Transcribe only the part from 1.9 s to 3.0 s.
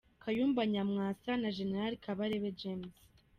Kabarebe James